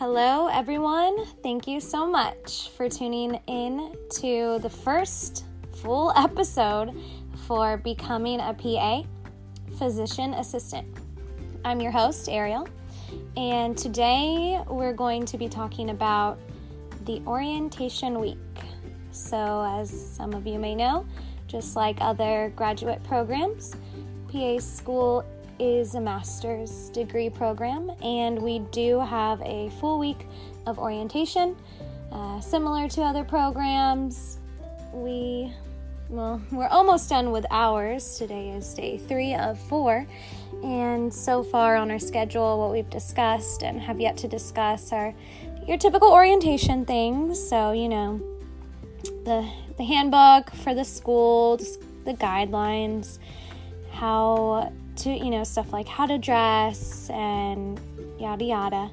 [0.00, 1.26] Hello, everyone.
[1.42, 5.44] Thank you so much for tuning in to the first
[5.82, 6.98] full episode
[7.46, 9.02] for Becoming a PA,
[9.76, 10.86] Physician Assistant.
[11.66, 12.66] I'm your host, Ariel,
[13.36, 16.38] and today we're going to be talking about
[17.04, 18.38] the orientation week.
[19.10, 21.04] So, as some of you may know,
[21.46, 23.76] just like other graduate programs,
[24.32, 25.26] PA school
[25.60, 30.26] is a master's degree program, and we do have a full week
[30.66, 31.54] of orientation.
[32.10, 34.38] Uh, similar to other programs,
[34.92, 35.52] we
[36.08, 38.16] well, we're almost done with ours.
[38.16, 40.06] Today is day three of four,
[40.64, 45.14] and so far on our schedule, what we've discussed and have yet to discuss are
[45.68, 47.38] your typical orientation things.
[47.48, 48.20] So, you know,
[49.04, 53.18] the the handbook for the school, the guidelines,
[53.90, 57.80] how to, you know, stuff like how to dress and
[58.18, 58.90] yada yada.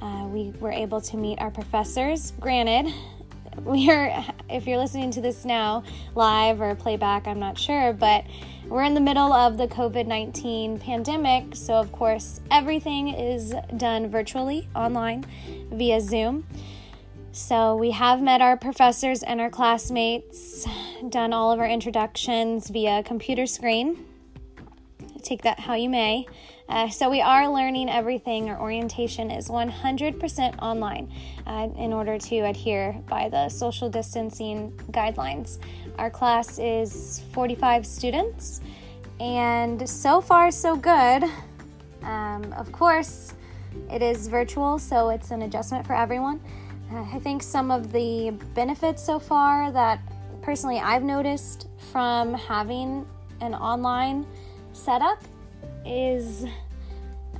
[0.00, 2.32] Uh, we were able to meet our professors.
[2.40, 2.92] Granted,
[3.62, 5.82] we are, if you're listening to this now,
[6.14, 8.24] live or playback, I'm not sure, but
[8.66, 11.54] we're in the middle of the COVID 19 pandemic.
[11.54, 15.24] So, of course, everything is done virtually online
[15.70, 16.46] via Zoom.
[17.32, 20.66] So, we have met our professors and our classmates,
[21.08, 24.04] done all of our introductions via computer screen
[25.24, 26.26] take that how you may.
[26.68, 28.48] Uh, so, we are learning everything.
[28.48, 31.12] Our orientation is 100% online
[31.46, 35.58] uh, in order to adhere by the social distancing guidelines.
[35.98, 38.60] Our class is 45 students,
[39.20, 41.24] and so far, so good.
[42.02, 43.34] Um, of course,
[43.90, 46.40] it is virtual, so it's an adjustment for everyone.
[46.92, 50.00] Uh, I think some of the benefits so far that
[50.42, 53.06] personally I've noticed from having
[53.40, 54.26] an online
[54.74, 55.22] setup
[55.84, 56.46] is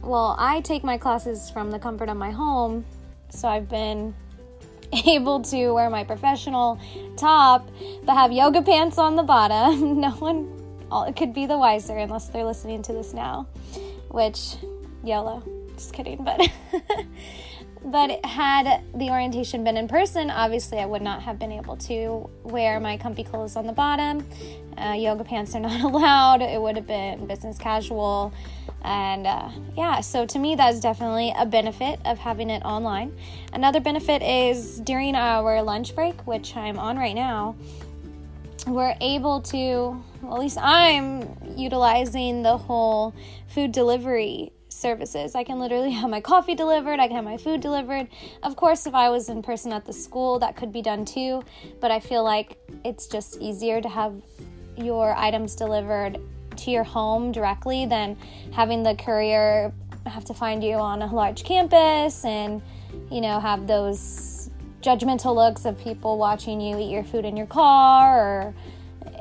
[0.02, 2.84] well, I take my classes from the comfort of my home,
[3.30, 4.14] so I've been
[5.06, 6.78] able to wear my professional
[7.16, 7.68] top
[8.04, 10.00] but have yoga pants on the bottom.
[10.00, 10.50] no one
[11.16, 13.46] could be the wiser unless they're listening to this now,
[14.10, 14.56] which
[15.02, 15.42] YOLO.
[15.74, 16.48] Just kidding, but
[17.84, 22.30] But had the orientation been in person, obviously I would not have been able to
[22.42, 24.26] wear my comfy clothes on the bottom.
[24.78, 26.40] Uh, yoga pants are not allowed.
[26.40, 28.32] It would have been business casual.
[28.82, 33.16] And uh, yeah, so to me, that's definitely a benefit of having it online.
[33.52, 37.54] Another benefit is during our lunch break, which I'm on right now,
[38.66, 43.14] we're able to, well, at least I'm utilizing the whole
[43.48, 45.34] food delivery services.
[45.34, 48.08] I can literally have my coffee delivered, I can have my food delivered.
[48.42, 51.42] Of course, if I was in person at the school, that could be done too,
[51.80, 54.14] but I feel like it's just easier to have
[54.76, 56.18] your items delivered
[56.56, 58.16] to your home directly than
[58.52, 59.72] having the courier
[60.06, 62.60] have to find you on a large campus and,
[63.10, 64.33] you know, have those
[64.84, 68.54] judgmental looks of people watching you eat your food in your car or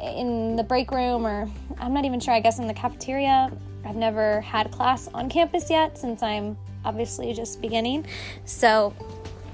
[0.01, 3.49] in the break room or I'm not even sure, I guess in the cafeteria.
[3.85, 8.05] I've never had class on campus yet since I'm obviously just beginning.
[8.43, 8.93] So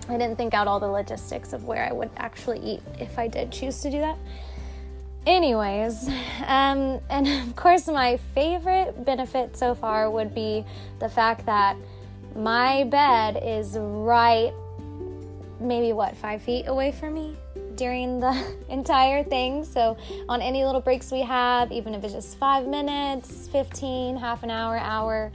[0.08, 3.28] I didn't think out all the logistics of where I would actually eat if I
[3.28, 4.18] did choose to do that.
[5.28, 6.08] Anyways,
[6.48, 10.66] um, and of course, my favorite benefit so far would be
[11.00, 11.78] the fact that
[12.36, 14.52] my bed is right,
[15.60, 17.36] maybe what, five feet away from me
[17.76, 19.64] during the entire thing.
[19.66, 19.98] So,
[20.28, 24.52] on any little breaks we have, even if it's just five minutes, 15, half an
[24.52, 25.32] hour, hour,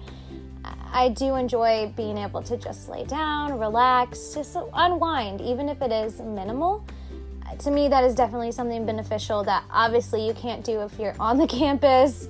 [0.93, 5.91] I do enjoy being able to just lay down, relax, just unwind, even if it
[5.91, 6.87] is minimal.
[7.59, 11.37] To me, that is definitely something beneficial that obviously you can't do if you're on
[11.37, 12.29] the campus.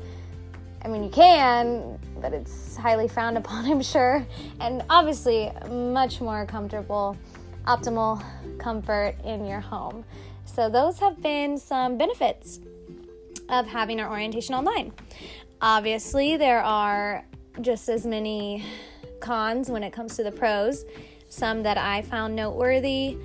[0.83, 4.27] I mean, you can, but it's highly frowned upon, I'm sure,
[4.61, 7.19] and obviously much more comfortable
[7.67, 8.23] optimal
[8.59, 10.05] comfort in your home.
[10.45, 12.61] So, those have been some benefits
[13.49, 14.93] of having our orientation online.
[15.61, 17.25] Obviously, there are
[17.61, 18.65] just as many
[19.21, 20.85] cons when it comes to the pros,
[21.29, 23.17] some that I found noteworthy.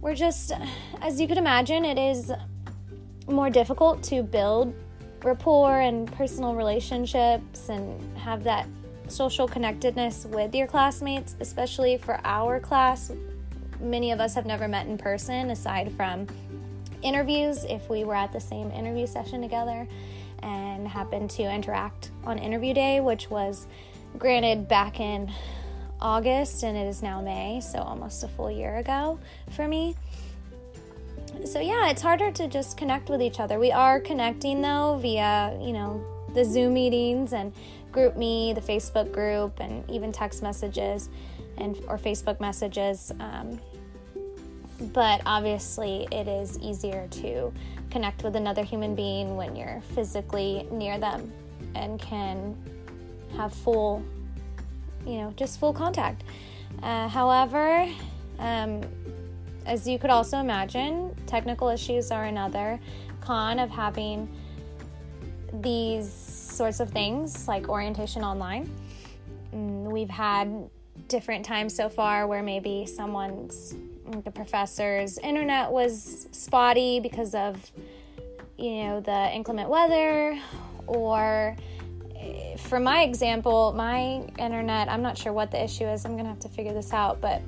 [0.00, 0.52] We're just,
[1.00, 2.32] as you could imagine, it is
[3.28, 4.74] more difficult to build
[5.22, 8.66] rapport and personal relationships and have that
[9.08, 13.12] social connectedness with your classmates, especially for our class.
[13.80, 16.26] Many of us have never met in person aside from
[17.02, 19.88] interviews if we were at the same interview session together
[20.42, 23.66] and happened to interact on interview day, which was
[24.18, 25.30] granted back in
[26.00, 29.18] August and it is now May, so almost a full year ago
[29.50, 29.94] for me.
[31.44, 33.58] So, yeah, it's harder to just connect with each other.
[33.58, 36.04] We are connecting though via, you know,
[36.34, 37.52] the Zoom meetings and
[37.92, 41.08] GroupMe, the Facebook group, and even text messages
[41.58, 43.12] and or Facebook messages.
[43.20, 43.60] Um,
[44.80, 47.52] but obviously, it is easier to
[47.90, 51.32] connect with another human being when you're physically near them
[51.74, 52.56] and can
[53.36, 54.02] have full,
[55.06, 56.24] you know, just full contact.
[56.82, 57.88] Uh, however,
[58.38, 58.82] um,
[59.66, 62.80] as you could also imagine, technical issues are another
[63.20, 64.28] con of having
[65.54, 68.70] these sorts of things like orientation online.
[69.54, 70.70] Mm, we've had
[71.08, 73.74] different times so far where maybe someone's
[74.24, 77.70] the professor's internet was spotty because of
[78.56, 80.38] you know the inclement weather
[80.86, 81.56] or
[82.16, 86.28] eh, for my example my internet i'm not sure what the issue is i'm gonna
[86.28, 87.40] have to figure this out but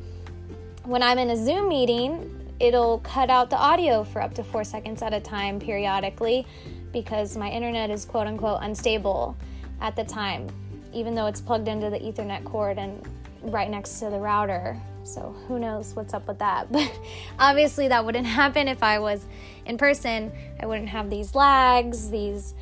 [0.85, 4.63] when i'm in a zoom meeting it'll cut out the audio for up to four
[4.63, 6.47] seconds at a time periodically
[6.93, 9.37] because my internet is quote unquote unstable
[9.81, 10.47] at the time,
[10.93, 13.03] even though it's plugged into the Ethernet cord and
[13.43, 14.79] right next to the router.
[15.05, 16.71] So who knows what's up with that?
[16.73, 16.91] But
[17.39, 19.27] obviously, that wouldn't happen if I was
[19.67, 20.33] in person.
[20.61, 22.55] I wouldn't have these lags, these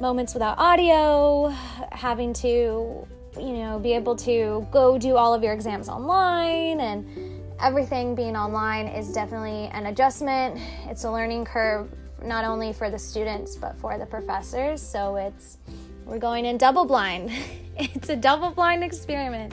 [0.00, 1.48] moments without audio,
[1.92, 3.06] having to,
[3.38, 8.36] you know, be able to go do all of your exams online and everything being
[8.36, 10.58] online is definitely an adjustment.
[10.86, 11.90] It's a learning curve
[12.22, 14.82] not only for the students but for the professors.
[14.82, 15.58] So it's
[16.06, 17.30] we're going in double blind.
[17.76, 19.52] it's a double blind experiment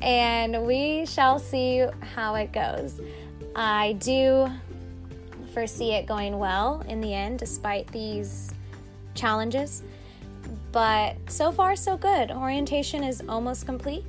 [0.00, 3.00] and we shall see how it goes.
[3.54, 4.50] I do
[5.54, 8.52] foresee it going well in the end despite these
[9.14, 9.82] challenges.
[10.72, 12.30] But so far so good.
[12.30, 14.04] Orientation is almost complete.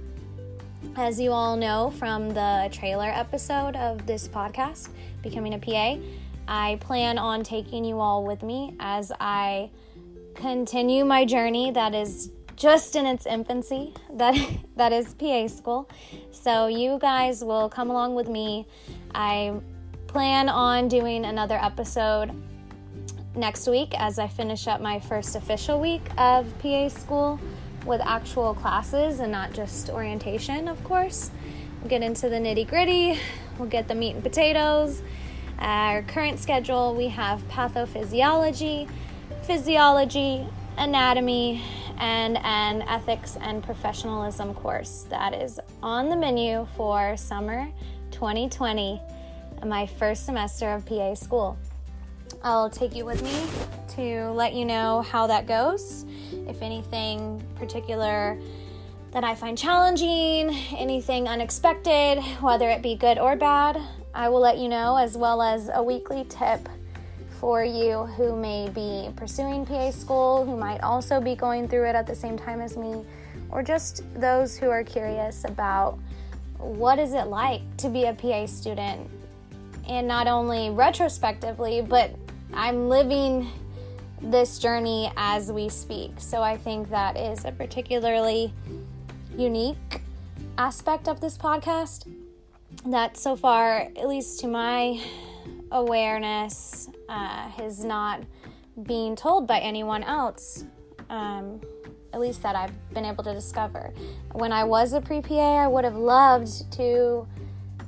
[0.96, 4.90] As you all know from the trailer episode of this podcast,
[5.22, 5.98] Becoming a PA,
[6.48, 9.70] I plan on taking you all with me as I
[10.36, 13.94] continue my journey that is just in its infancy.
[14.14, 14.36] That
[14.76, 15.90] that is PA school.
[16.32, 18.68] So you guys will come along with me.
[19.16, 19.54] I
[20.08, 22.32] plan on doing another episode
[23.36, 27.40] next week as I finish up my first official week of PA school
[27.86, 31.32] with actual classes and not just orientation, of course.
[31.80, 33.20] We'll get into the nitty gritty,
[33.60, 35.04] we'll get the meat and potatoes,
[35.60, 38.90] our current schedule, we have pathophysiology,
[39.44, 41.64] physiology, anatomy,
[41.98, 47.68] and an ethics and professionalism course that is on the menu for summer
[48.12, 49.02] 2020,
[49.66, 51.58] my first semester of PA school.
[52.44, 53.48] I'll take you with me
[53.96, 56.06] to let you know how that goes.
[56.48, 58.38] If anything particular
[59.12, 63.82] that I find challenging, anything unexpected, whether it be good or bad,
[64.14, 66.68] I will let you know, as well as a weekly tip
[67.40, 71.96] for you who may be pursuing PA school, who might also be going through it
[71.96, 73.06] at the same time as me,
[73.50, 76.00] or just those who are curious about
[76.58, 79.10] what is it like to be a PA student
[79.88, 82.12] and not only retrospectively, but
[82.54, 83.50] I'm living
[84.22, 86.14] this journey as we speak.
[86.18, 88.52] So I think that is a particularly
[89.38, 90.02] unique
[90.58, 92.12] aspect of this podcast
[92.86, 95.00] that so far, at least to my
[95.72, 98.24] awareness, uh, has not
[98.84, 100.66] been told by anyone else.
[101.10, 101.62] Um,
[102.14, 103.94] at least that I've been able to discover.
[104.34, 107.28] When I was a pre PA, I would have loved to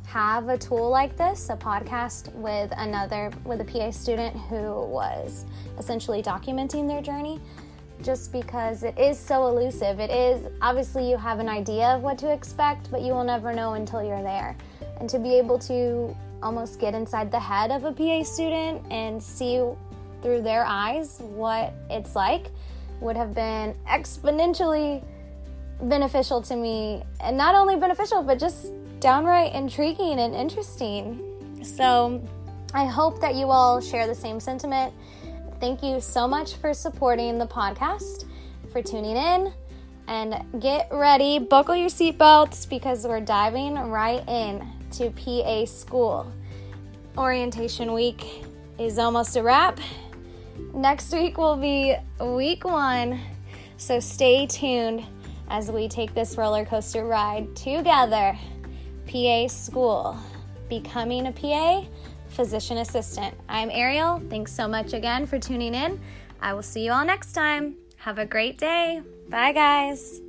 [0.06, 5.46] have a tool like this, a podcast with another, with a PA student who was
[5.78, 7.40] essentially documenting their journey,
[8.02, 10.00] just because it is so elusive.
[10.00, 13.54] It is, obviously, you have an idea of what to expect, but you will never
[13.54, 14.58] know until you're there
[15.00, 19.22] and to be able to almost get inside the head of a PA student and
[19.22, 19.62] see
[20.22, 22.48] through their eyes what it's like
[23.02, 25.04] would have been exponentially
[25.84, 27.04] beneficial to me.
[27.22, 31.62] And not only beneficial, but just downright intriguing and interesting.
[31.64, 32.22] So
[32.74, 34.94] I hope that you all share the same sentiment.
[35.60, 38.26] Thank you so much for supporting the podcast,
[38.72, 39.54] for tuning in,
[40.08, 46.32] and get ready, buckle your seatbelts because we're diving right in to PA school.
[47.18, 48.44] Orientation week
[48.78, 49.80] is almost a wrap.
[50.74, 53.20] Next week will be week one,
[53.78, 55.04] so stay tuned
[55.50, 58.38] as we take this roller coaster ride together.
[59.08, 60.18] PA school,
[60.70, 61.84] becoming a PA,
[62.30, 63.36] physician assistant.
[63.50, 64.22] I'm Ariel.
[64.30, 66.00] Thanks so much again for tuning in.
[66.42, 67.76] I will see you all next time.
[67.98, 69.02] Have a great day.
[69.30, 70.22] Bye, guys.